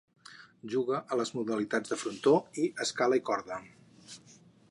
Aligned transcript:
Juga 0.75 1.01
a 1.15 1.17
les 1.19 1.31
modalitats 1.39 1.93
de 1.93 1.99
frontó 2.05 2.35
i 2.63 2.67
escala 2.87 3.21
i 3.23 3.25
corda. 3.31 3.63